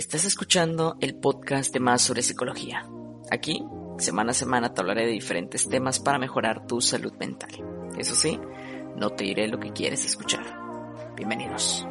[0.00, 2.88] Estás escuchando el podcast de Más sobre Psicología.
[3.30, 3.62] Aquí,
[3.98, 7.50] semana a semana te hablaré de diferentes temas para mejorar tu salud mental.
[7.98, 8.40] Eso sí,
[8.96, 10.42] no te diré lo que quieres escuchar.
[11.16, 11.86] Bienvenidos.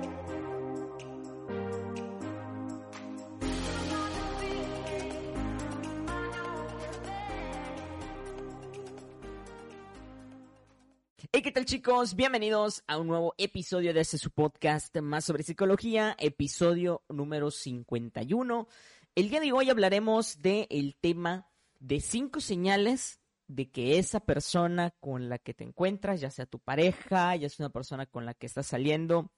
[11.32, 12.16] Hey, ¿qué tal chicos?
[12.16, 18.68] Bienvenidos a un nuevo episodio de este su podcast más sobre psicología, episodio número 51.
[19.14, 21.48] El día de hoy hablaremos del tema
[21.80, 26.58] de cinco señales de que esa persona con la que te encuentras, ya sea tu
[26.58, 29.32] pareja, ya sea una persona con la que estás saliendo,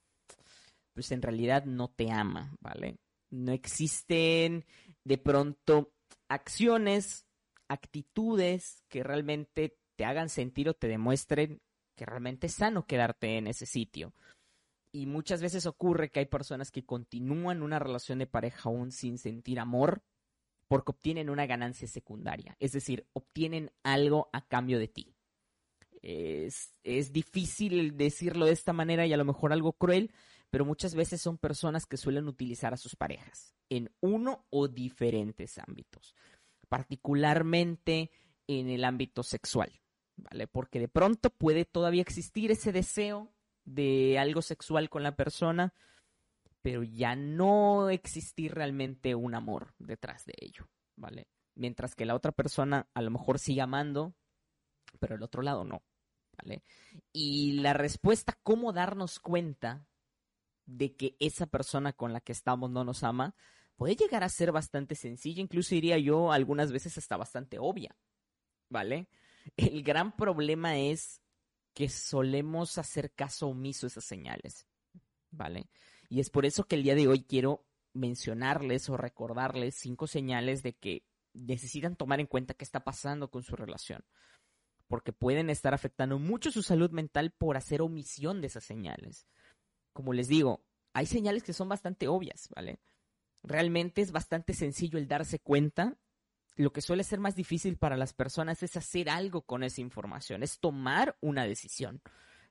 [0.94, 3.00] pues en realidad no te ama, ¿vale?
[3.30, 4.66] No existen
[5.04, 5.92] de pronto
[6.30, 7.28] acciones,
[7.68, 11.62] actitudes que realmente te hagan sentir o te demuestren
[11.96, 14.14] que realmente es sano quedarte en ese sitio.
[14.92, 19.18] Y muchas veces ocurre que hay personas que continúan una relación de pareja aún sin
[19.18, 20.04] sentir amor
[20.68, 25.14] porque obtienen una ganancia secundaria, es decir, obtienen algo a cambio de ti.
[26.02, 30.12] Es, es difícil decirlo de esta manera y a lo mejor algo cruel,
[30.50, 35.58] pero muchas veces son personas que suelen utilizar a sus parejas en uno o diferentes
[35.58, 36.16] ámbitos,
[36.68, 38.12] particularmente
[38.48, 39.81] en el ámbito sexual.
[40.22, 40.48] ¿Vale?
[40.48, 43.34] Porque de pronto puede todavía existir ese deseo
[43.66, 45.74] de algo sexual con la persona,
[46.62, 51.28] pero ya no existir realmente un amor detrás de ello, ¿vale?
[51.56, 54.14] Mientras que la otra persona a lo mejor sigue amando,
[55.00, 55.84] pero el otro lado no,
[56.38, 56.64] ¿vale?
[57.12, 59.88] Y la respuesta, ¿cómo darnos cuenta
[60.66, 63.36] de que esa persona con la que estamos no nos ama?
[63.76, 67.98] Puede llegar a ser bastante sencilla, incluso diría yo algunas veces hasta bastante obvia,
[68.70, 69.08] ¿vale?
[69.58, 71.22] El gran problema es
[71.74, 74.68] que solemos hacer caso omiso a esas señales,
[75.30, 75.70] ¿vale?
[76.10, 80.64] Y es por eso que el día de hoy quiero mencionarles o recordarles cinco señales
[80.64, 84.04] de que necesitan tomar en cuenta qué está pasando con su relación,
[84.88, 89.28] porque pueden estar afectando mucho su salud mental por hacer omisión de esas señales.
[89.94, 92.80] Como les digo, hay señales que son bastante obvias, ¿vale?
[93.44, 95.98] Realmente es bastante sencillo el darse cuenta
[96.56, 100.44] lo que suele ser más difícil para las personas es hacer algo con esa información,
[100.44, 102.02] es tomar una decisión.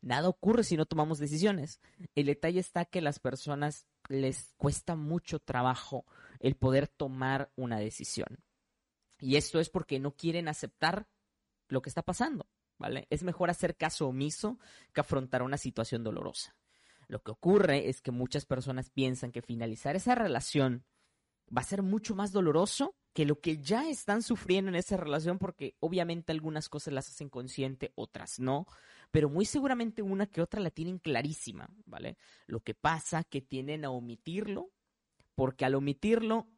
[0.03, 1.81] Nada ocurre si no tomamos decisiones.
[2.15, 6.06] El detalle está que a las personas les cuesta mucho trabajo
[6.39, 8.43] el poder tomar una decisión.
[9.19, 11.06] Y esto es porque no quieren aceptar
[11.69, 13.06] lo que está pasando, ¿vale?
[13.10, 14.59] Es mejor hacer caso omiso
[14.94, 16.56] que afrontar una situación dolorosa.
[17.06, 20.87] Lo que ocurre es que muchas personas piensan que finalizar esa relación
[21.55, 25.38] va a ser mucho más doloroso que lo que ya están sufriendo en esa relación,
[25.38, 28.66] porque obviamente algunas cosas las hacen consciente, otras no,
[29.10, 32.16] pero muy seguramente una que otra la tienen clarísima, ¿vale?
[32.47, 34.71] Lo que pasa que tienen a omitirlo,
[35.34, 36.48] porque al omitirlo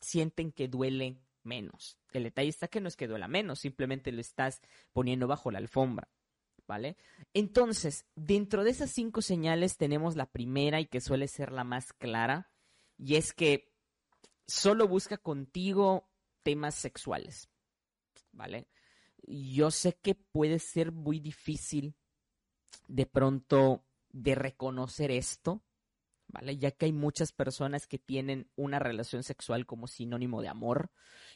[0.00, 1.98] sienten que duele menos.
[2.12, 4.60] El detalle está que no es que duela menos, simplemente lo estás
[4.92, 6.08] poniendo bajo la alfombra.
[6.66, 6.96] ¿Vale?
[7.34, 11.92] Entonces, dentro de esas cinco señales tenemos la primera y que suele ser la más
[11.92, 12.50] clara,
[12.96, 13.73] y es que
[14.46, 16.08] solo busca contigo
[16.42, 17.48] temas sexuales,
[18.32, 18.68] ¿vale?
[19.26, 21.96] Yo sé que puede ser muy difícil
[22.88, 25.62] de pronto de reconocer esto,
[26.28, 26.56] ¿vale?
[26.58, 30.90] Ya que hay muchas personas que tienen una relación sexual como sinónimo de amor,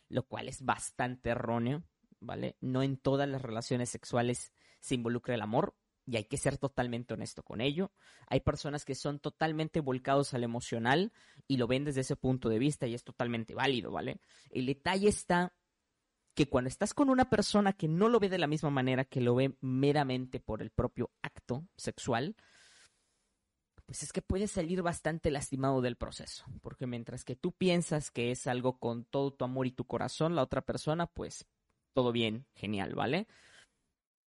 [0.08, 1.84] lo cual es bastante erróneo,
[2.20, 2.56] ¿vale?
[2.60, 5.76] No en todas las relaciones sexuales se involucra el amor,
[6.08, 7.92] y hay que ser totalmente honesto con ello.
[8.28, 11.12] Hay personas que son totalmente volcados al emocional
[11.46, 14.20] y lo ven desde ese punto de vista y es totalmente válido, ¿vale?
[14.50, 15.52] El detalle está
[16.34, 19.20] que cuando estás con una persona que no lo ve de la misma manera, que
[19.20, 22.36] lo ve meramente por el propio acto sexual,
[23.84, 28.30] pues es que puedes salir bastante lastimado del proceso, porque mientras que tú piensas que
[28.30, 31.46] es algo con todo tu amor y tu corazón, la otra persona, pues
[31.92, 33.26] todo bien, genial, ¿vale?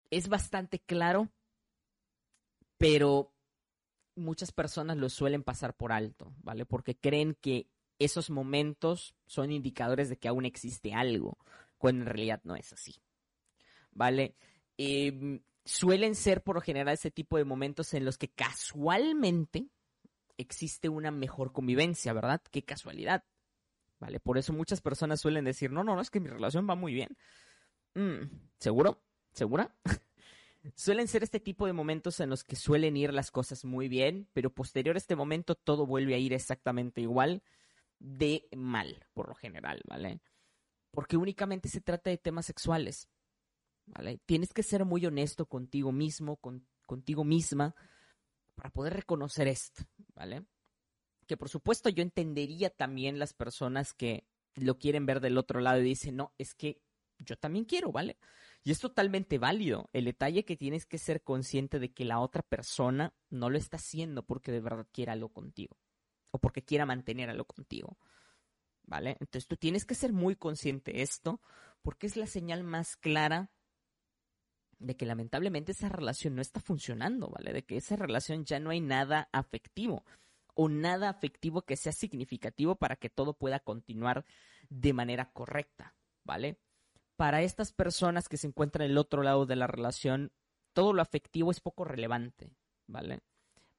[0.09, 1.29] Es bastante claro
[2.81, 3.31] pero
[4.15, 6.65] muchas personas lo suelen pasar por alto, ¿vale?
[6.65, 7.69] Porque creen que
[7.99, 11.37] esos momentos son indicadores de que aún existe algo,
[11.77, 12.95] cuando en realidad no es así,
[13.91, 14.35] ¿vale?
[14.77, 19.69] Em, suelen ser por lo general ese tipo de momentos en los que casualmente
[20.37, 22.41] existe una mejor convivencia, ¿verdad?
[22.49, 23.23] Qué casualidad.
[23.99, 24.19] ¿vale?
[24.19, 26.91] Por eso muchas personas suelen decir, no, no, no, es que mi relación va muy
[26.91, 27.15] bien.
[27.93, 28.23] Mm,
[28.57, 29.03] ¿Seguro?
[29.31, 29.75] ¿Segura?
[30.75, 34.27] suelen ser este tipo de momentos en los que suelen ir las cosas muy bien,
[34.33, 37.43] pero posterior a este momento todo vuelve a ir exactamente igual
[37.99, 40.21] de mal, por lo general, ¿vale?
[40.91, 43.09] Porque únicamente se trata de temas sexuales,
[43.85, 44.19] ¿vale?
[44.25, 46.39] Tienes que ser muy honesto contigo mismo,
[46.85, 47.75] contigo misma,
[48.55, 49.83] para poder reconocer esto,
[50.13, 50.45] ¿vale?
[51.27, 55.79] Que por supuesto yo entendería también las personas que lo quieren ver del otro lado
[55.79, 56.81] y dicen, no, es que
[57.19, 58.17] yo también quiero, ¿vale?
[58.63, 59.89] Y es totalmente válido.
[59.93, 63.77] El detalle que tienes que ser consciente de que la otra persona no lo está
[63.77, 65.77] haciendo porque de verdad quiera algo contigo
[66.31, 67.97] o porque quiera mantener algo contigo.
[68.83, 69.17] ¿Vale?
[69.19, 71.41] Entonces tú tienes que ser muy consciente de esto
[71.81, 73.51] porque es la señal más clara
[74.79, 77.53] de que lamentablemente esa relación no está funcionando, ¿vale?
[77.53, 80.03] De que esa relación ya no hay nada afectivo
[80.55, 84.25] o nada afectivo que sea significativo para que todo pueda continuar
[84.69, 86.59] de manera correcta, ¿vale?
[87.21, 90.31] Para estas personas que se encuentran el otro lado de la relación,
[90.73, 92.55] todo lo afectivo es poco relevante,
[92.87, 93.19] ¿vale?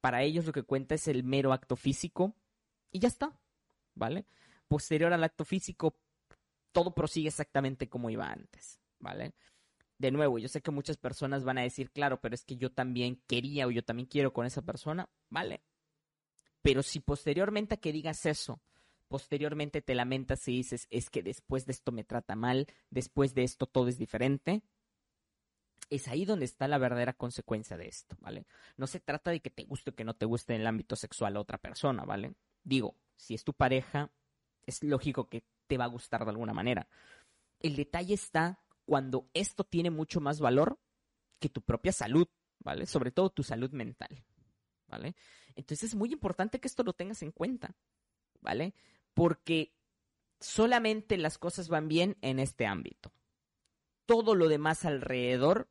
[0.01, 2.37] Para ellos lo que cuenta es el mero acto físico
[2.93, 3.37] y ya está,
[3.97, 4.27] ¿vale?
[4.69, 5.97] Posterior al acto físico,
[6.71, 9.35] todo prosigue exactamente como iba antes, ¿vale?
[9.99, 12.71] De nuevo, yo sé que muchas personas van a decir, claro, pero es que yo
[12.71, 15.65] también quería o yo también quiero con esa persona, ¿vale?
[16.61, 18.61] Pero si posteriormente a que digas eso,
[19.13, 23.43] posteriormente te lamentas y dices, es que después de esto me trata mal, después de
[23.43, 24.63] esto todo es diferente,
[25.91, 28.47] es ahí donde está la verdadera consecuencia de esto, ¿vale?
[28.79, 30.97] No se trata de que te guste o que no te guste en el ámbito
[30.97, 32.33] sexual a otra persona, ¿vale?
[32.65, 34.11] Digo, si es tu pareja,
[34.65, 36.89] es lógico que te va a gustar de alguna manera.
[37.61, 40.79] El detalle está cuando esto tiene mucho más valor
[41.39, 42.29] que tu propia salud,
[42.61, 42.87] ¿vale?
[42.87, 44.25] Sobre todo tu salud mental,
[44.89, 45.15] ¿vale?
[45.55, 47.77] Entonces es muy importante que esto lo tengas en cuenta,
[48.41, 48.73] ¿vale?
[49.15, 49.73] Porque
[50.41, 53.13] solamente las cosas van bien en este ámbito.
[54.07, 55.69] Todo lo demás alrededor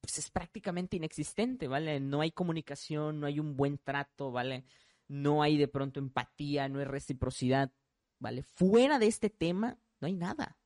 [0.00, 2.00] pues es prácticamente inexistente, ¿vale?
[2.00, 4.64] No hay comunicación, no hay un buen trato, ¿vale?
[5.10, 7.72] no hay de pronto empatía, no hay reciprocidad,
[8.20, 8.44] ¿vale?
[8.44, 10.56] Fuera de este tema no hay nada.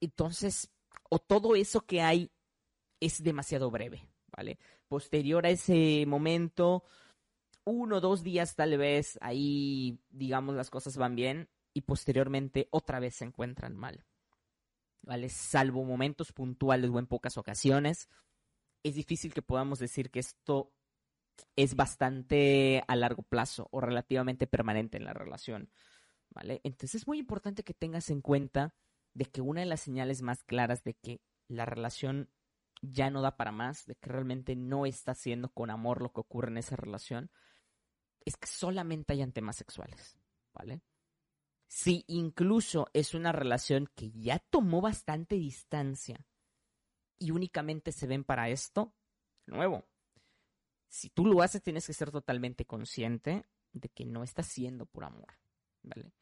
[0.00, 0.70] Entonces,
[1.10, 2.32] o todo eso que hay
[2.98, 4.58] es demasiado breve, ¿vale?
[4.88, 6.82] Posterior a ese momento,
[7.68, 13.00] uno o dos días tal vez, ahí, digamos, las cosas van bien y posteriormente otra
[13.00, 14.04] vez se encuentran mal,
[15.02, 15.28] ¿vale?
[15.28, 18.08] Salvo momentos puntuales o en pocas ocasiones,
[18.82, 20.72] es difícil que podamos decir que esto
[21.56, 25.70] es bastante a largo plazo o relativamente permanente en la relación,
[26.30, 26.60] ¿vale?
[26.64, 28.74] Entonces es muy importante que tengas en cuenta
[29.14, 32.30] de que una de las señales más claras de que la relación
[32.82, 36.20] ya no da para más, de que realmente no está haciendo con amor lo que
[36.20, 37.30] ocurre en esa relación,
[38.24, 40.16] es que solamente hayan temas sexuales,
[40.52, 40.80] ¿vale?
[41.66, 46.26] Si incluso es una relación que ya tomó bastante distancia
[47.18, 48.94] y únicamente se ven para esto,
[49.46, 49.86] nuevo,
[50.88, 55.04] si tú lo haces, tienes que ser totalmente consciente de que no estás haciendo por
[55.04, 55.38] amor,
[55.82, 56.12] ¿vale?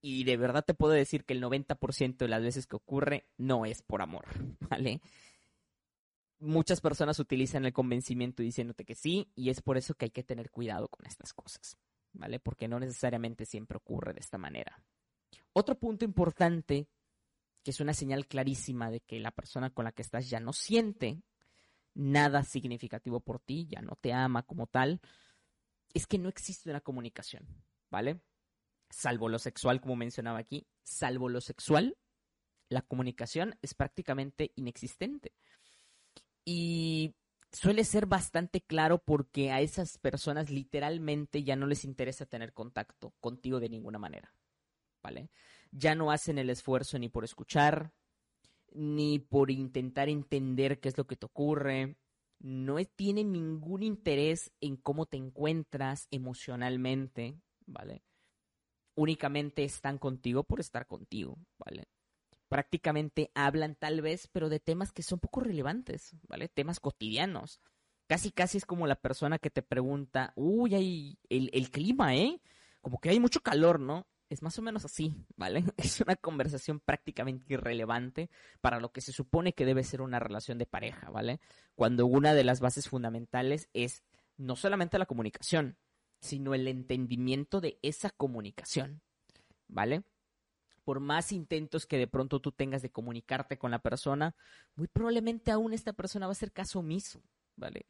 [0.00, 3.66] Y de verdad te puedo decir que el 90% de las veces que ocurre no
[3.66, 4.24] es por amor,
[4.60, 5.00] ¿vale?
[6.40, 10.22] Muchas personas utilizan el convencimiento diciéndote que sí, y es por eso que hay que
[10.22, 11.76] tener cuidado con estas cosas,
[12.12, 12.38] ¿vale?
[12.38, 14.82] Porque no necesariamente siempre ocurre de esta manera.
[15.52, 16.88] Otro punto importante,
[17.64, 20.52] que es una señal clarísima de que la persona con la que estás ya no
[20.52, 21.22] siente
[21.94, 25.00] nada significativo por ti, ya no te ama como tal,
[25.92, 27.46] es que no existe una comunicación,
[27.90, 28.20] ¿vale?
[28.90, 31.98] Salvo lo sexual, como mencionaba aquí, salvo lo sexual,
[32.68, 35.34] la comunicación es prácticamente inexistente.
[36.50, 37.14] Y
[37.52, 43.12] suele ser bastante claro porque a esas personas literalmente ya no les interesa tener contacto
[43.20, 44.34] contigo de ninguna manera,
[45.02, 45.28] ¿vale?
[45.72, 47.92] Ya no hacen el esfuerzo ni por escuchar,
[48.72, 51.98] ni por intentar entender qué es lo que te ocurre.
[52.38, 58.04] No tiene ningún interés en cómo te encuentras emocionalmente, ¿vale?
[58.94, 61.88] Únicamente están contigo por estar contigo, ¿vale?
[62.48, 66.48] Prácticamente hablan tal vez, pero de temas que son poco relevantes, ¿vale?
[66.48, 67.60] Temas cotidianos.
[68.06, 72.40] Casi, casi es como la persona que te pregunta, uy, hay el, el clima, ¿eh?
[72.80, 74.06] Como que hay mucho calor, ¿no?
[74.30, 75.64] es más o menos así, ¿vale?
[75.76, 80.58] Es una conversación prácticamente irrelevante para lo que se supone que debe ser una relación
[80.58, 81.40] de pareja, ¿vale?
[81.74, 84.02] Cuando una de las bases fundamentales es
[84.36, 85.78] no solamente la comunicación,
[86.20, 89.02] sino el entendimiento de esa comunicación,
[89.66, 90.02] ¿vale?
[90.88, 94.34] Por más intentos que de pronto tú tengas de comunicarte con la persona,
[94.74, 97.22] muy probablemente aún esta persona va a hacer caso omiso,
[97.56, 97.84] ¿vale?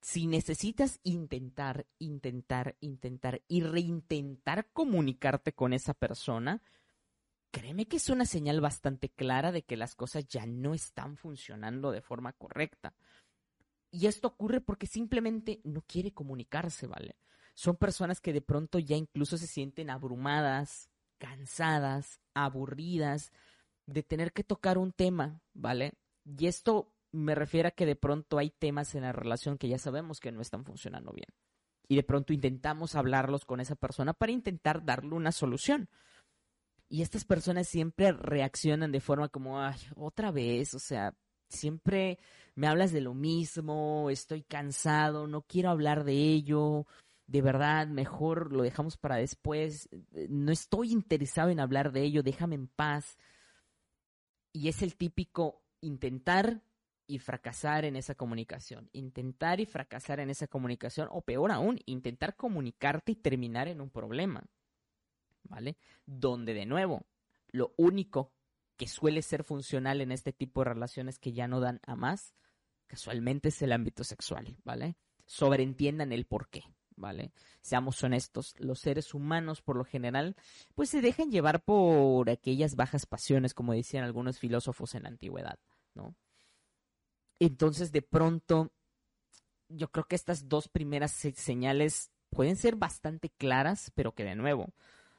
[0.00, 6.62] si necesitas intentar, intentar, intentar y reintentar comunicarte con esa persona,
[7.50, 11.90] créeme que es una señal bastante clara de que las cosas ya no están funcionando
[11.90, 12.94] de forma correcta.
[13.90, 17.16] Y esto ocurre porque simplemente no quiere comunicarse, ¿vale?
[17.54, 20.88] Son personas que de pronto ya incluso se sienten abrumadas,
[21.22, 23.30] cansadas, aburridas
[23.86, 25.92] de tener que tocar un tema, ¿vale?
[26.24, 29.78] Y esto me refiero a que de pronto hay temas en la relación que ya
[29.78, 31.28] sabemos que no están funcionando bien.
[31.86, 35.88] Y de pronto intentamos hablarlos con esa persona para intentar darle una solución.
[36.88, 41.14] Y estas personas siempre reaccionan de forma como, ay, otra vez, o sea,
[41.48, 42.18] siempre
[42.56, 46.86] me hablas de lo mismo, estoy cansado, no quiero hablar de ello,
[47.32, 49.88] de verdad, mejor lo dejamos para después,
[50.28, 53.16] no estoy interesado en hablar de ello, déjame en paz.
[54.52, 56.60] Y es el típico intentar
[57.06, 58.90] y fracasar en esa comunicación.
[58.92, 63.88] Intentar y fracasar en esa comunicación, o peor aún, intentar comunicarte y terminar en un
[63.88, 64.44] problema.
[65.44, 65.78] ¿Vale?
[66.04, 67.06] Donde de nuevo,
[67.48, 68.30] lo único
[68.76, 72.34] que suele ser funcional en este tipo de relaciones que ya no dan a más,
[72.86, 74.96] casualmente es el ámbito sexual, ¿vale?
[75.24, 76.62] Sobreentiendan el por qué,
[77.02, 77.32] ¿vale?
[77.60, 80.36] Seamos honestos, los seres humanos por lo general,
[80.74, 85.58] pues se dejan llevar por aquellas bajas pasiones, como decían algunos filósofos en la antigüedad,
[85.94, 86.14] ¿no?
[87.40, 88.70] Entonces, de pronto,
[89.68, 94.72] yo creo que estas dos primeras señales pueden ser bastante claras, pero que de nuevo,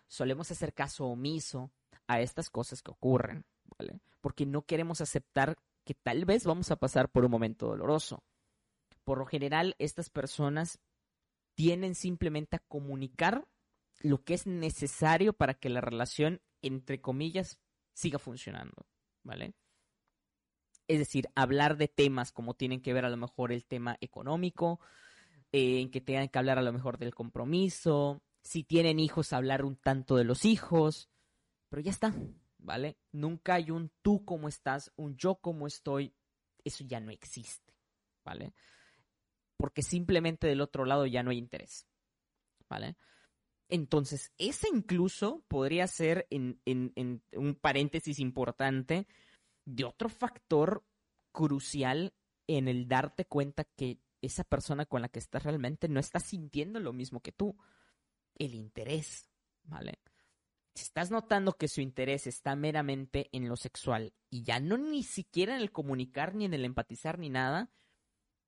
[0.08, 1.70] solemos hacer caso omiso
[2.08, 3.46] a estas cosas que ocurren,
[3.78, 4.00] ¿vale?
[4.22, 8.24] Porque no queremos aceptar que tal vez vamos a pasar por un momento doloroso.
[9.04, 10.80] Por lo general, estas personas
[11.56, 13.48] tienen simplemente a comunicar
[14.00, 17.60] lo que es necesario para que la relación, entre comillas,
[17.94, 18.86] siga funcionando,
[19.24, 19.56] ¿vale?
[20.88, 24.80] Es decir, hablar de temas como tienen que ver a lo mejor el tema económico,
[25.52, 29.64] eh, en que tengan que hablar a lo mejor del compromiso, si tienen hijos, hablar
[29.64, 31.10] un tanto de los hijos,
[31.70, 32.14] pero ya está,
[32.58, 32.98] ¿vale?
[33.12, 36.14] Nunca hay un tú como estás, un yo como estoy,
[36.66, 37.74] eso ya no existe,
[38.26, 38.54] ¿vale?
[39.58, 41.88] Porque simplemente del otro lado ya no hay interés,
[42.70, 42.96] ¿vale?
[43.70, 49.08] Entonces, ese incluso podría ser en, en un paréntesis importante
[49.66, 50.84] de otro factor
[51.32, 52.14] crucial
[52.48, 56.80] en el darte cuenta que esa persona con la que estás realmente no está sintiendo
[56.80, 57.58] lo mismo que tú.
[58.36, 59.30] El interés,
[59.64, 60.00] ¿vale?
[60.76, 65.04] Si estás notando que su interés está meramente en lo sexual y ya no ni
[65.04, 67.70] siquiera en el comunicar, ni en el empatizar, ni nada,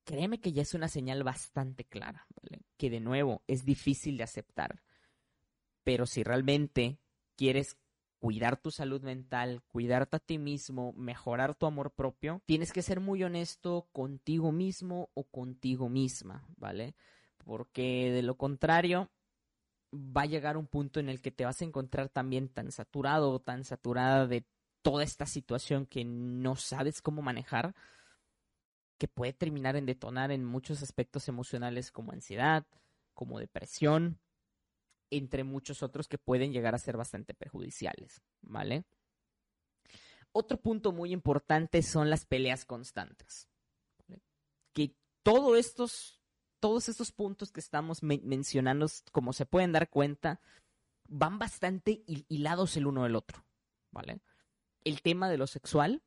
[0.05, 2.27] créeme que ya es una señal bastante clara.
[2.77, 4.81] Que de nuevo es difícil de aceptar.
[5.83, 6.99] Pero si realmente
[7.35, 7.77] quieres
[8.19, 12.99] cuidar tu salud mental, cuidarte a ti mismo, mejorar tu amor propio, tienes que ser
[12.99, 16.95] muy honesto contigo mismo o contigo misma, ¿vale?
[17.37, 19.11] Porque de lo contrario,
[19.93, 23.31] va a llegar un punto en el que te vas a encontrar también tan saturado
[23.31, 24.45] o tan saturada de
[24.81, 27.75] toda esta situación que no sabes cómo manejar,
[28.97, 32.65] que puede terminar en detonar en muchos aspectos emocionales como ansiedad,
[33.13, 34.19] como depresión,
[35.09, 38.85] entre muchos otros que pueden llegar a ser bastante perjudiciales, ¿vale?
[40.31, 43.47] Otro punto muy importante son las peleas constantes.
[44.73, 46.21] Que todos estos,
[46.59, 50.41] todos estos puntos que estamos mencionando, como se pueden dar cuenta,
[51.07, 53.45] van bastante hilados el uno del otro,
[53.91, 54.19] ¿vale?
[54.83, 56.03] El tema de lo sexual,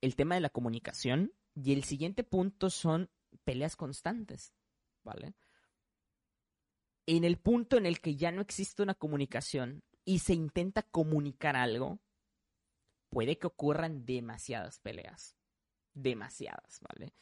[0.00, 3.10] el tema de la comunicación y el siguiente punto son
[3.44, 4.52] peleas constantes,
[5.02, 5.34] ¿vale?
[7.06, 11.56] en el punto en el que ya no existe una comunicación y se intenta comunicar
[11.56, 12.00] algo,
[13.08, 15.36] puede que ocurran demasiadas peleas.
[15.94, 17.14] Demasiadas, ¿vale?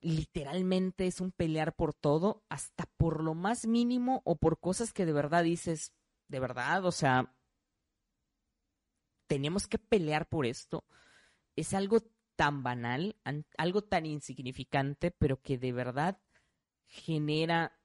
[0.00, 5.06] Literalmente es un pelear por todo, hasta por lo más mínimo o por cosas que
[5.06, 5.92] de verdad dices,
[6.28, 7.34] de verdad, o sea,
[9.26, 10.84] tenemos que pelear por esto.
[11.54, 12.00] Es algo
[12.38, 13.16] tan banal,
[13.56, 16.20] algo tan insignificante, pero que de verdad
[16.86, 17.76] genera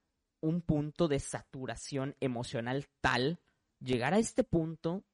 [0.41, 3.39] un punto de saturación emocional tal,
[3.79, 5.05] llegar a este punto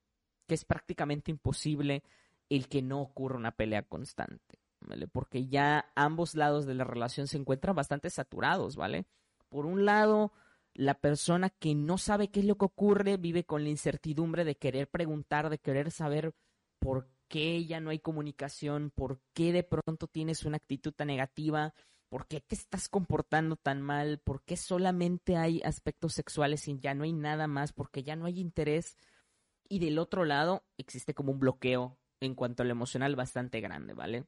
[0.45, 2.03] que es prácticamente imposible
[2.49, 5.07] el que no ocurra una pelea constante, ¿vale?
[5.07, 9.05] Porque ya ambos lados de la relación se encuentran bastante saturados, ¿vale?
[9.47, 10.33] Por un lado,
[10.73, 14.57] la persona que no sabe qué es lo que ocurre vive con la incertidumbre de
[14.57, 16.35] querer preguntar, de querer saber
[16.79, 21.73] por qué ya no hay comunicación, por qué de pronto tienes una actitud tan negativa,
[22.09, 24.17] ¿Por qué te estás comportando tan mal?
[24.19, 27.71] ¿Por qué solamente hay aspectos sexuales y ya no hay nada más?
[27.71, 28.97] Porque ya no hay interés.
[29.69, 33.93] Y del otro lado existe como un bloqueo en cuanto a lo emocional bastante grande,
[33.93, 34.25] ¿vale?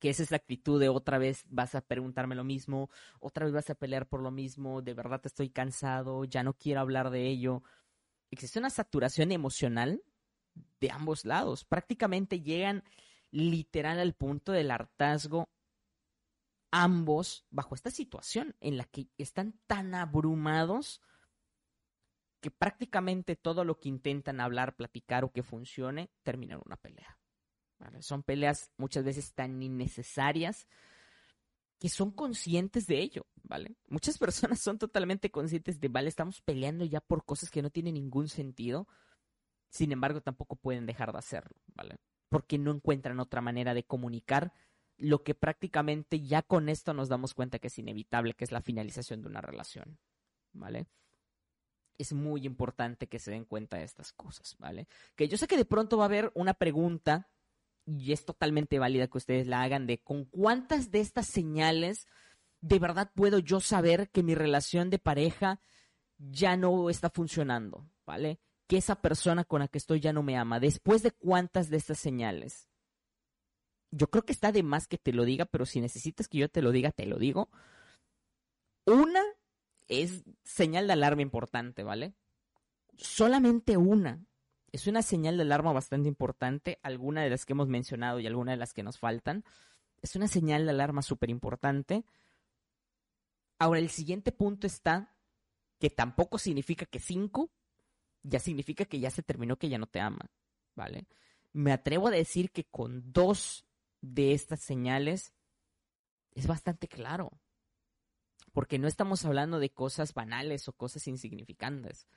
[0.00, 2.90] que esa es la actitud de otra vez vas a preguntarme lo mismo,
[3.20, 6.80] otra vez vas a pelear por lo mismo, de verdad estoy cansado, ya no quiero
[6.80, 7.62] hablar de ello.
[8.30, 10.02] Existe una saturación emocional
[10.80, 11.64] de ambos lados.
[11.64, 12.84] Prácticamente llegan
[13.30, 15.48] literal al punto del hartazgo
[16.70, 21.00] ambos bajo esta situación en la que están tan abrumados
[22.40, 27.18] que prácticamente todo lo que intentan hablar, platicar o que funcione termina en una pelea.
[28.00, 30.66] Son peleas muchas veces tan innecesarias
[31.78, 33.76] que son conscientes de ello, ¿vale?
[33.88, 37.94] Muchas personas son totalmente conscientes de, vale, estamos peleando ya por cosas que no tienen
[37.94, 38.88] ningún sentido,
[39.74, 41.96] sin embargo tampoco pueden dejar de hacerlo, ¿vale?
[42.28, 44.52] Porque no encuentran otra manera de comunicar
[44.96, 48.62] lo que prácticamente ya con esto nos damos cuenta que es inevitable, que es la
[48.62, 49.98] finalización de una relación,
[50.52, 50.86] ¿vale?
[51.98, 54.86] Es muy importante que se den cuenta de estas cosas, ¿vale?
[55.16, 57.28] Que yo sé que de pronto va a haber una pregunta
[57.84, 62.06] y es totalmente válida que ustedes la hagan de con cuántas de estas señales
[62.60, 65.60] de verdad puedo yo saber que mi relación de pareja
[66.16, 68.38] ya no está funcionando, ¿vale?
[68.66, 70.60] Que esa persona con la que estoy ya no me ama.
[70.60, 72.68] Después de cuántas de estas señales.
[73.90, 76.48] Yo creo que está de más que te lo diga, pero si necesitas que yo
[76.48, 77.50] te lo diga, te lo digo.
[78.86, 79.22] Una
[79.86, 82.14] es señal de alarma importante, ¿vale?
[82.96, 84.26] Solamente una
[84.74, 88.50] es una señal de alarma bastante importante, alguna de las que hemos mencionado y alguna
[88.50, 89.44] de las que nos faltan.
[90.02, 92.04] Es una señal de alarma súper importante.
[93.60, 95.14] Ahora, el siguiente punto está
[95.78, 97.52] que tampoco significa que cinco,
[98.24, 100.28] ya significa que ya se terminó, que ya no te ama,
[100.74, 101.06] ¿vale?
[101.52, 103.64] Me atrevo a decir que con dos
[104.00, 105.32] de estas señales
[106.32, 107.30] es bastante claro,
[108.52, 112.08] porque no estamos hablando de cosas banales o cosas insignificantes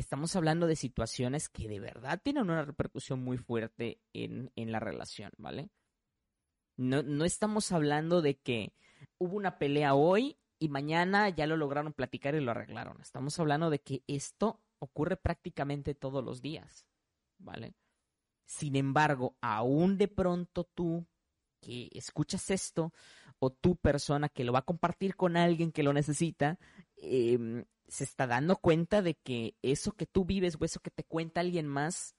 [0.00, 5.32] estamos hablando de situaciones que de verdad tienen una repercusión muy fuerte en, la relación,
[5.38, 5.70] ¿vale?
[6.76, 8.72] No, no estamos hablando de que
[9.18, 13.00] hubo una pelea hoy y mañana ya lo lograron platicar y lo arreglaron.
[13.00, 16.86] Estamos hablando de que esto ocurre prácticamente todos los días,
[17.38, 17.74] ¿vale?
[18.46, 21.06] Sin embargo, aún de pronto tú
[21.60, 22.92] que escuchas esto
[23.38, 26.58] o tu persona que lo va a compartir con alguien que lo necesita,
[26.96, 31.04] eh, se está dando cuenta de que eso que tú vives o eso que te
[31.04, 32.16] cuenta alguien más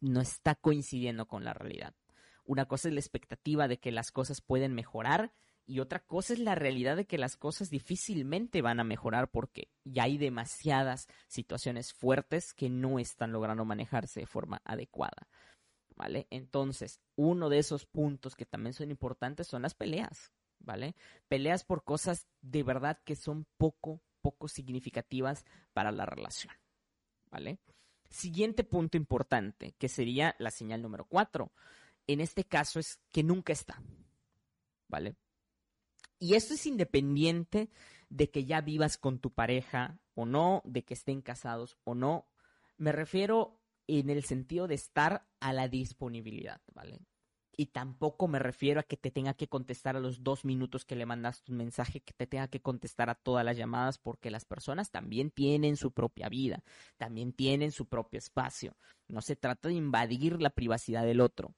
[0.00, 1.94] no está coincidiendo con la realidad.
[2.44, 5.32] Una cosa es la expectativa de que las cosas pueden mejorar
[5.66, 9.68] y otra cosa es la realidad de que las cosas difícilmente van a mejorar porque
[9.84, 15.28] ya hay demasiadas situaciones fuertes que no están logrando manejarse de forma adecuada.
[15.96, 16.26] ¿Vale?
[16.30, 20.96] Entonces, uno de esos puntos que también son importantes son las peleas, ¿vale?
[21.28, 26.54] Peleas por cosas de verdad que son poco poco significativas para la relación.
[27.30, 27.58] ¿Vale?
[28.08, 31.52] Siguiente punto importante, que sería la señal número cuatro.
[32.06, 33.82] En este caso es que nunca está.
[34.88, 35.16] ¿Vale?
[36.24, 37.68] Y esto es independiente
[38.08, 42.26] de que ya vivas con tu pareja o no, de que estén casados o no.
[42.78, 47.02] Me refiero en el sentido de estar a la disponibilidad, ¿vale?
[47.56, 50.96] y tampoco me refiero a que te tenga que contestar a los dos minutos que
[50.96, 54.46] le mandaste un mensaje, que te tenga que contestar a todas las llamadas, porque las
[54.46, 56.64] personas también tienen su propia vida,
[56.96, 58.76] también tienen su propio espacio.
[59.08, 61.54] No se trata de invadir la privacidad del otro.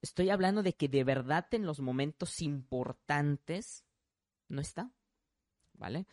[0.00, 3.84] Estoy hablando de que de verdad en los momentos importantes
[4.48, 4.92] no está,
[5.74, 6.06] ¿vale?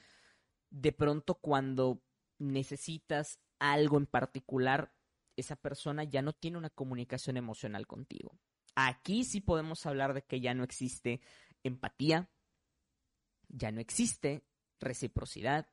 [0.69, 2.01] De pronto cuando
[2.37, 4.93] necesitas algo en particular,
[5.35, 8.37] esa persona ya no tiene una comunicación emocional contigo
[8.75, 11.21] Aquí sí podemos hablar de que ya no existe
[11.63, 12.29] empatía,
[13.47, 14.43] ya no existe
[14.81, 15.69] reciprocidad,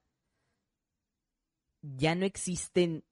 [1.81, 3.05] ya no existen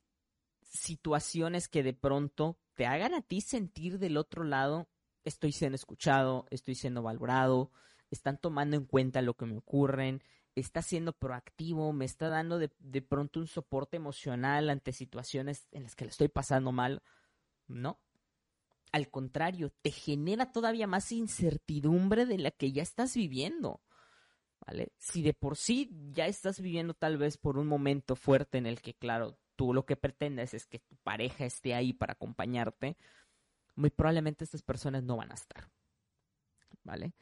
[0.62, 4.88] situaciones que de pronto te hagan a ti sentir del otro lado,
[5.24, 7.72] estoy siendo escuchado, estoy siendo valorado,
[8.11, 10.23] están tomando en cuenta lo que me ocurren,
[10.55, 15.85] está siendo proactivo, me está dando de, de pronto un soporte emocional ante situaciones en
[15.85, 17.03] las que le estoy pasando mal.
[17.68, 18.01] No,
[18.92, 23.81] al contrario, te genera todavía más incertidumbre de la que ya estás viviendo.
[24.66, 24.92] ¿Vale?
[24.99, 28.81] Si de por sí ya estás viviendo tal vez por un momento fuerte en el
[28.83, 32.96] que, claro, tú lo que pretendes es que tu pareja esté ahí para acompañarte,
[33.75, 35.70] muy probablemente estas personas no van a estar.
[36.83, 37.14] ¿Vale?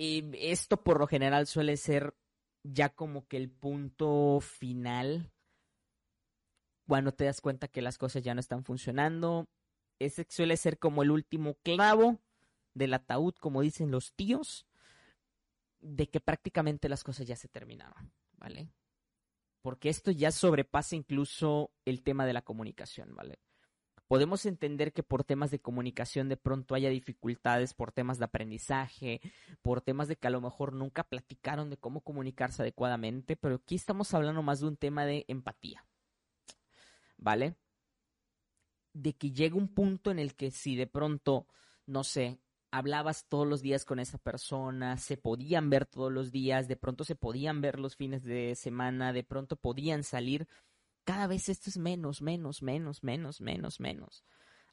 [0.00, 2.14] Y esto por lo general suele ser
[2.62, 5.30] ya como que el punto final
[6.86, 9.46] cuando te das cuenta que las cosas ya no están funcionando,
[9.98, 12.18] ese suele ser como el último clavo
[12.72, 14.66] del ataúd, como dicen los tíos,
[15.80, 18.72] de que prácticamente las cosas ya se terminaron, ¿vale?
[19.60, 23.38] Porque esto ya sobrepasa incluso el tema de la comunicación, ¿vale?
[24.10, 29.20] Podemos entender que por temas de comunicación de pronto haya dificultades, por temas de aprendizaje,
[29.62, 33.76] por temas de que a lo mejor nunca platicaron de cómo comunicarse adecuadamente, pero aquí
[33.76, 35.86] estamos hablando más de un tema de empatía.
[37.18, 37.54] ¿Vale?
[38.94, 41.46] De que llega un punto en el que si de pronto,
[41.86, 42.40] no sé,
[42.72, 47.04] hablabas todos los días con esa persona, se podían ver todos los días, de pronto
[47.04, 50.48] se podían ver los fines de semana, de pronto podían salir,
[51.04, 54.24] cada vez esto es menos, menos, menos, menos, menos, menos.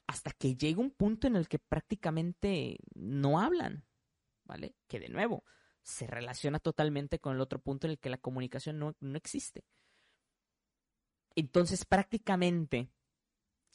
[0.06, 3.84] Hasta que llega un punto en el que prácticamente no hablan,
[4.44, 4.74] ¿vale?
[4.86, 5.44] Que de nuevo
[5.82, 9.64] se relaciona totalmente con el otro punto en el que la comunicación no, no existe.
[11.34, 12.90] Entonces prácticamente,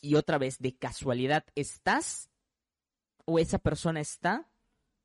[0.01, 2.29] y otra vez, de casualidad, estás
[3.25, 4.49] o esa persona está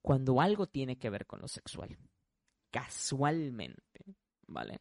[0.03, 1.99] cuando algo tiene que ver con lo sexual.
[2.71, 4.81] Casualmente, ¿vale?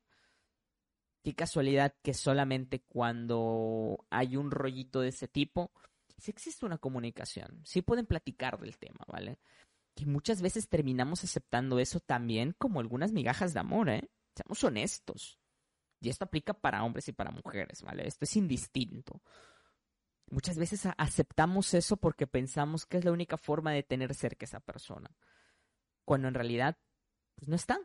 [1.28, 5.74] Qué casualidad que solamente cuando hay un rollito de ese tipo,
[6.18, 9.38] sí existe una comunicación, sí pueden platicar del tema, ¿vale?
[9.94, 14.10] Que muchas veces terminamos aceptando eso también como algunas migajas de amor, ¿eh?
[14.38, 15.38] Seamos honestos.
[16.00, 18.08] Y esto aplica para hombres y para mujeres, ¿vale?
[18.08, 19.22] Esto es indistinto.
[20.30, 24.48] Muchas veces aceptamos eso porque pensamos que es la única forma de tener cerca a
[24.48, 25.14] esa persona.
[26.06, 26.78] Cuando en realidad,
[27.36, 27.82] pues no está,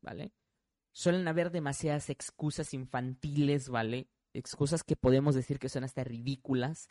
[0.00, 0.32] ¿vale?
[0.92, 4.08] Suelen haber demasiadas excusas infantiles, ¿vale?
[4.34, 6.88] Excusas que podemos decir que son hasta ridículas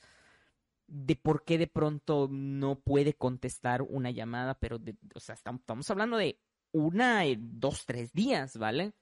[0.88, 4.78] de por qué de pronto no puede contestar una llamada, pero,
[5.16, 6.38] o sea, estamos hablando de
[6.74, 8.94] una, dos, tres días, ¿vale?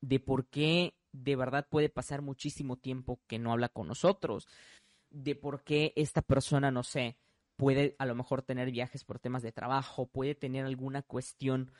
[0.00, 4.48] De por qué de verdad puede pasar muchísimo tiempo que no habla con nosotros,
[5.10, 7.16] de por qué esta persona, no sé,
[7.56, 11.70] puede a lo mejor tener viajes por temas de trabajo, puede tener alguna cuestión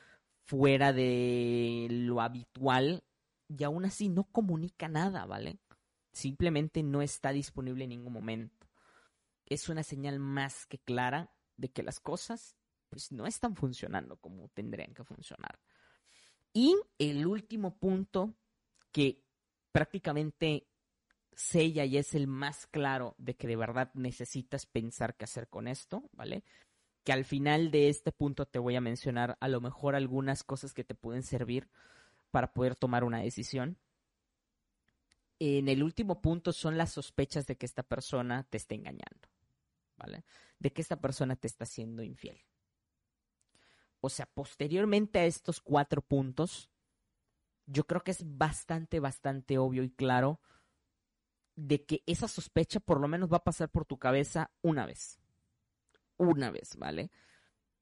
[0.45, 3.05] fuera de lo habitual
[3.49, 5.59] y aún así no comunica nada, ¿vale?
[6.13, 8.69] Simplemente no está disponible en ningún momento.
[9.47, 12.57] Es una señal más que clara de que las cosas
[12.89, 15.61] pues no están funcionando como tendrían que funcionar.
[16.53, 18.35] Y el último punto
[18.91, 19.25] que
[19.73, 20.67] prácticamente
[21.33, 25.69] sella y es el más claro de que de verdad necesitas pensar qué hacer con
[25.69, 26.45] esto, ¿vale?
[27.05, 30.75] Que al final de este punto te voy a mencionar a lo mejor algunas cosas
[30.75, 31.69] que te pueden servir
[32.31, 33.79] para poder tomar una decisión.
[35.39, 39.29] En el último punto son las sospechas de que esta persona te está engañando,
[39.97, 40.25] ¿vale?
[40.59, 42.39] De que esta persona te está siendo infiel.
[44.03, 46.71] O sea, posteriormente a estos cuatro puntos,
[47.67, 50.41] yo creo que es bastante, bastante obvio y claro
[51.57, 55.20] de que esa sospecha por lo menos va a pasar por tu cabeza una vez
[56.21, 57.11] una vez, ¿vale?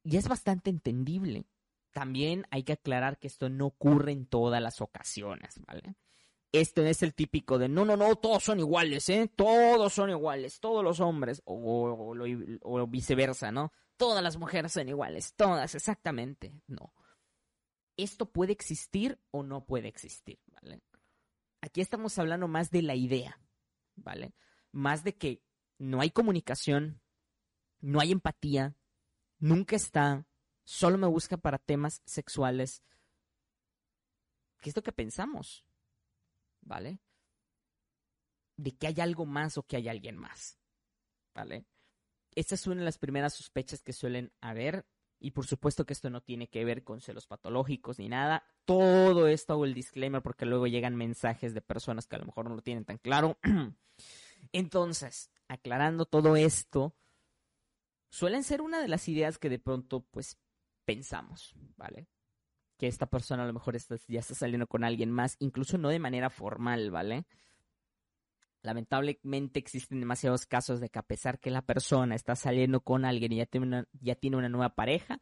[0.02, 1.46] Y es bastante entendible.
[1.92, 5.96] También hay que aclarar que esto no ocurre en todas las ocasiones, ¿vale?
[6.52, 9.30] Este es el típico de no, no, no, todos son iguales, ¿eh?
[9.34, 12.14] Todos son iguales, todos los hombres, o,
[12.62, 13.72] o viceversa, ¿no?
[13.96, 16.54] Todas las mujeres son iguales, todas, exactamente.
[16.66, 16.94] No.
[17.96, 20.80] Esto puede existir o no puede existir, ¿vale?
[21.60, 23.40] Aquí estamos hablando más de la idea,
[23.96, 24.34] ¿vale?
[24.70, 25.42] Más de que
[25.78, 27.00] no hay comunicación,
[27.80, 28.76] no hay empatía,
[29.38, 30.26] nunca está,
[30.64, 32.82] solo me busca para temas sexuales.
[34.60, 35.64] ¿Qué es lo que pensamos?
[36.60, 37.00] ¿Vale?
[38.56, 40.58] De que hay algo más o que hay alguien más.
[41.34, 41.64] ¿Vale?
[42.34, 44.86] Esta es una de las primeras sospechas que suelen haber.
[45.20, 48.44] Y por supuesto que esto no tiene que ver con celos patológicos ni nada.
[48.64, 52.48] Todo esto hago el disclaimer porque luego llegan mensajes de personas que a lo mejor
[52.48, 53.38] no lo tienen tan claro.
[54.52, 56.94] Entonces, aclarando todo esto,
[58.10, 60.38] suelen ser una de las ideas que de pronto pues
[60.84, 62.08] pensamos, ¿vale?
[62.78, 65.98] Que esta persona a lo mejor ya está saliendo con alguien más, incluso no de
[65.98, 67.26] manera formal, ¿vale?
[68.62, 73.32] Lamentablemente existen demasiados casos de que a pesar que la persona está saliendo con alguien
[73.32, 75.20] y ya tiene una, ya tiene una nueva pareja,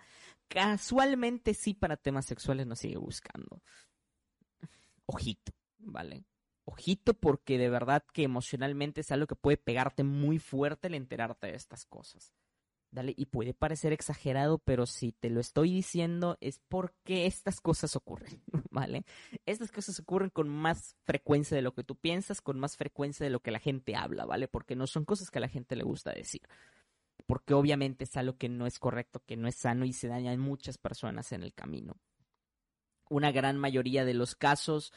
[0.48, 3.60] casualmente sí para temas sexuales no sigue buscando.
[5.04, 6.24] Ojito, ¿vale?
[6.64, 11.48] Ojito porque de verdad que emocionalmente es algo que puede pegarte muy fuerte el enterarte
[11.48, 12.32] de estas cosas.
[12.90, 17.96] Dale, y puede parecer exagerado, pero si te lo estoy diciendo es porque estas cosas
[17.96, 19.04] ocurren, ¿vale?
[19.44, 23.30] Estas cosas ocurren con más frecuencia de lo que tú piensas, con más frecuencia de
[23.30, 24.48] lo que la gente habla, ¿vale?
[24.48, 26.42] Porque no son cosas que a la gente le gusta decir.
[27.26, 30.38] Porque obviamente es algo que no es correcto, que no es sano y se dañan
[30.38, 31.96] muchas personas en el camino.
[33.10, 34.92] Una gran mayoría de los casos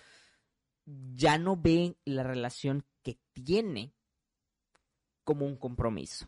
[1.15, 3.93] ya no ven la relación que tiene
[5.23, 6.27] como un compromiso,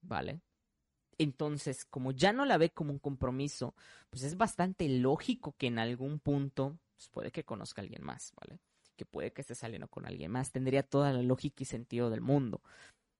[0.00, 0.40] ¿vale?
[1.20, 3.74] Entonces, como ya no la ve como un compromiso,
[4.08, 8.32] pues es bastante lógico que en algún punto pues puede que conozca a alguien más,
[8.40, 8.58] ¿vale?
[8.96, 10.50] Que puede que esté saliendo con alguien más.
[10.50, 12.62] Tendría toda la lógica y sentido del mundo.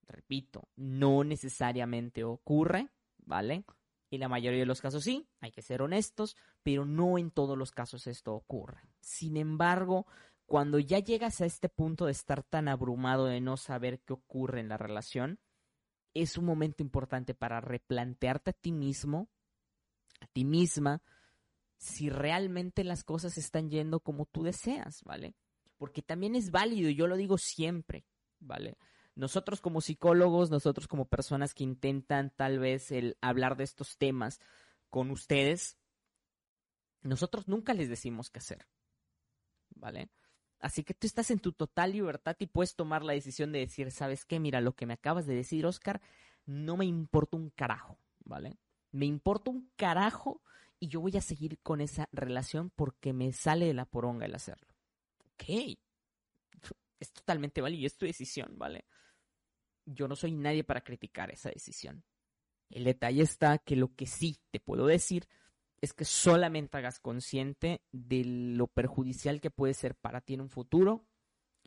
[0.09, 3.67] repito, no necesariamente ocurre, ¿vale?
[4.11, 7.59] En la mayoría de los casos sí, hay que ser honestos, pero no en todos
[7.59, 8.81] los casos esto ocurre.
[9.01, 10.07] Sin embargo,
[10.47, 14.61] cuando ya llegas a este punto de estar tan abrumado de no saber qué ocurre
[14.61, 15.39] en la relación,
[16.15, 19.29] es un momento importante para replantearte a ti mismo,
[20.21, 21.03] a ti misma,
[21.77, 25.35] si realmente las cosas están yendo como tú deseas, ¿vale?
[25.79, 28.05] Porque también es válido, y yo lo digo siempre,
[28.39, 28.77] ¿vale?
[29.15, 34.41] Nosotros como psicólogos, nosotros como personas que intentan tal vez el hablar de estos temas
[34.91, 35.79] con ustedes,
[37.03, 38.67] nosotros nunca les decimos qué hacer,
[39.71, 40.11] ¿vale?
[40.61, 43.91] Así que tú estás en tu total libertad y puedes tomar la decisión de decir,
[43.91, 44.39] ¿sabes qué?
[44.39, 46.03] Mira, lo que me acabas de decir, Oscar,
[46.45, 48.59] no me importa un carajo, ¿vale?
[48.93, 50.43] Me importa un carajo
[50.79, 54.35] y yo voy a seguir con esa relación porque me sale de la poronga el
[54.35, 54.75] hacerlo.
[55.33, 55.79] Ok.
[56.99, 58.87] Es totalmente válido es tu decisión, ¿vale?
[59.87, 62.05] Yo no soy nadie para criticar esa decisión.
[62.69, 65.27] El detalle está que lo que sí te puedo decir
[65.81, 70.51] es que solamente hagas consciente de lo perjudicial que puede ser para ti en un
[70.51, 71.07] futuro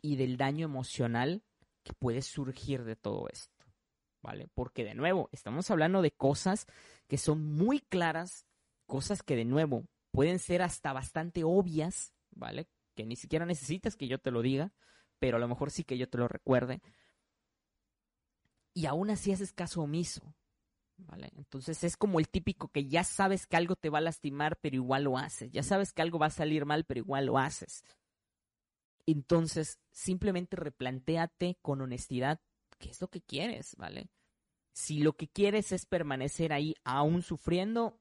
[0.00, 1.42] y del daño emocional
[1.82, 3.64] que puede surgir de todo esto,
[4.22, 4.48] ¿vale?
[4.54, 6.66] Porque de nuevo, estamos hablando de cosas
[7.08, 8.46] que son muy claras,
[8.86, 12.68] cosas que de nuevo pueden ser hasta bastante obvias, ¿vale?
[12.94, 14.72] Que ni siquiera necesitas que yo te lo diga,
[15.18, 16.82] pero a lo mejor sí que yo te lo recuerde.
[18.72, 20.34] Y aún así haces caso omiso,
[21.36, 24.76] Entonces es como el típico que ya sabes que algo te va a lastimar, pero
[24.76, 25.52] igual lo haces.
[25.52, 27.84] Ya sabes que algo va a salir mal, pero igual lo haces.
[29.06, 32.40] Entonces, simplemente replantéate con honestidad
[32.78, 34.08] qué es lo que quieres, ¿vale?
[34.72, 38.00] Si lo que quieres es permanecer ahí aún sufriendo,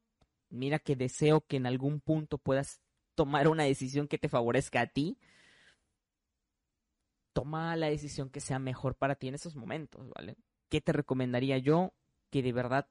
[0.50, 2.82] mira que deseo que en algún punto puedas
[3.16, 5.20] tomar una decisión que te favorezca a ti.
[7.34, 10.38] Toma la decisión que sea mejor para ti en esos momentos, ¿vale?
[10.70, 11.94] ¿Qué te recomendaría yo?
[12.34, 12.90] Que de verdad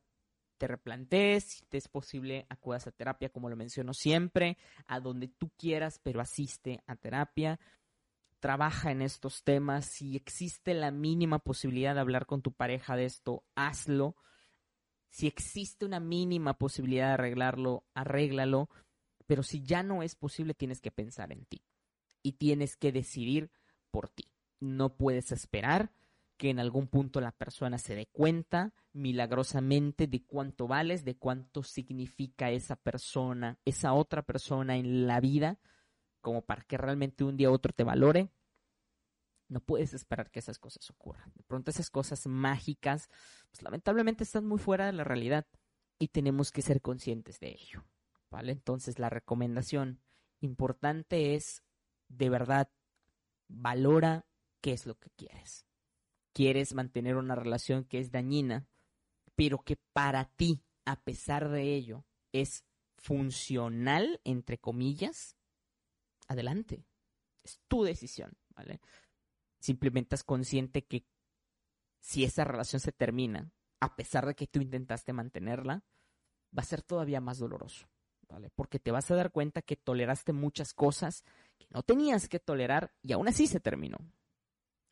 [0.57, 5.27] te replantees, si te es posible, acudas a terapia, como lo menciono siempre, a donde
[5.27, 7.59] tú quieras, pero asiste a terapia.
[8.39, 9.87] Trabaja en estos temas.
[9.87, 14.15] Si existe la mínima posibilidad de hablar con tu pareja de esto, hazlo.
[15.11, 18.71] Si existe una mínima posibilidad de arreglarlo, arréglalo.
[19.27, 21.65] Pero si ya no es posible, tienes que pensar en ti.
[22.23, 23.51] Y tienes que decidir
[23.91, 24.31] por ti.
[24.61, 25.91] No puedes esperar
[26.43, 31.63] que en algún punto la persona se dé cuenta milagrosamente de cuánto vales, de cuánto
[31.63, 35.61] significa esa persona, esa otra persona en la vida,
[36.21, 38.33] como para que realmente un día otro te valore.
[39.47, 41.31] No puedes esperar que esas cosas ocurran.
[41.37, 43.09] De pronto esas cosas mágicas,
[43.53, 45.47] pues lamentablemente están muy fuera de la realidad
[46.01, 47.85] y tenemos que ser conscientes de ello.
[48.33, 48.51] ¿Vale?
[48.51, 50.01] Entonces la recomendación
[50.41, 51.63] importante es,
[52.09, 52.69] de verdad,
[53.47, 54.27] valora
[54.61, 55.67] qué es lo que quieres
[56.33, 58.67] quieres mantener una relación que es dañina,
[59.35, 62.65] pero que para ti, a pesar de ello, es
[62.97, 65.37] funcional, entre comillas,
[66.29, 66.87] adelante.
[67.43, 68.81] Es tu decisión, ¿vale?
[69.61, 71.05] Simplemente es consciente que
[72.01, 75.85] si esa relación se termina, a pesar de que tú intentaste mantenerla,
[76.57, 77.89] va a ser todavía más doloroso,
[78.29, 78.51] ¿vale?
[78.51, 81.25] Porque te vas a dar cuenta que toleraste muchas cosas
[81.59, 83.99] que no tenías que tolerar y aún así se terminó.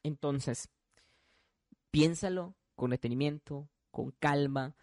[0.03, 0.69] Entonces,
[1.91, 4.77] piénsalo con detenimiento, con calma,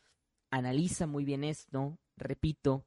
[0.49, 2.85] analiza muy bien esto, repito,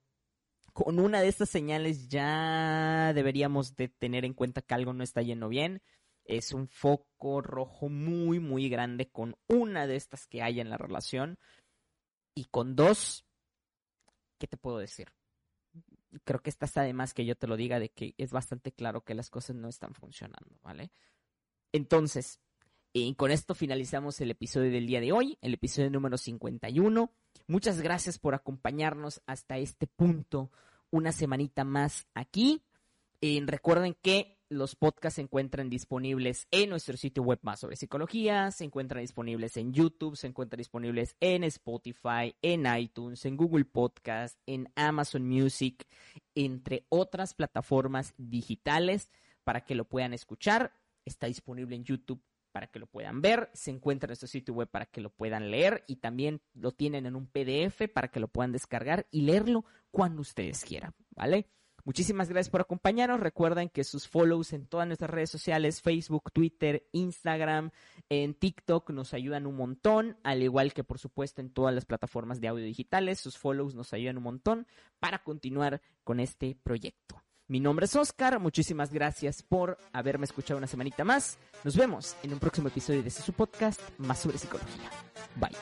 [0.73, 5.23] con una de estas señales ya deberíamos de tener en cuenta que algo no está
[5.23, 5.83] yendo bien.
[6.25, 10.77] Es un foco rojo muy, muy grande con una de estas que hay en la
[10.77, 11.39] relación.
[12.35, 13.27] Y con dos,
[14.39, 15.13] ¿qué te puedo decir?
[16.25, 19.03] Creo que esta está además que yo te lo diga de que es bastante claro
[19.03, 20.93] que las cosas no están funcionando, ¿vale?
[21.73, 22.41] Entonces,
[22.93, 27.13] y con esto finalizamos el episodio del día de hoy, el episodio número 51.
[27.47, 30.51] Muchas gracias por acompañarnos hasta este punto,
[30.91, 32.63] una semanita más aquí.
[33.21, 38.65] Recuerden que los podcasts se encuentran disponibles en nuestro sitio web más sobre psicología, se
[38.65, 44.69] encuentran disponibles en YouTube, se encuentran disponibles en Spotify, en iTunes, en Google Podcast, en
[44.75, 45.87] Amazon Music,
[46.35, 49.11] entre otras plataformas digitales
[49.45, 50.73] para que lo puedan escuchar.
[51.05, 54.69] Está disponible en YouTube para que lo puedan ver, se encuentra en nuestro sitio web
[54.69, 58.29] para que lo puedan leer y también lo tienen en un PDF para que lo
[58.29, 61.47] puedan descargar y leerlo cuando ustedes quieran, ¿vale?
[61.85, 63.21] Muchísimas gracias por acompañarnos.
[63.21, 67.71] Recuerden que sus follows en todas nuestras redes sociales, Facebook, Twitter, Instagram,
[68.09, 72.41] en TikTok, nos ayudan un montón, al igual que por supuesto en todas las plataformas
[72.41, 73.21] de audio digitales.
[73.21, 74.67] Sus follows nos ayudan un montón
[74.99, 77.23] para continuar con este proyecto.
[77.51, 81.37] Mi nombre es Oscar, muchísimas gracias por haberme escuchado una semanita más.
[81.65, 84.89] Nos vemos en un próximo episodio de su podcast más sobre psicología.
[85.35, 85.57] Bye.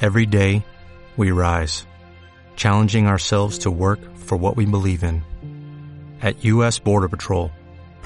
[0.00, 0.64] Every day,
[1.16, 1.86] we rise,
[2.56, 5.22] challenging ourselves to work for what we believe in.
[6.20, 6.80] At U.S.
[6.80, 7.52] Border Patrol,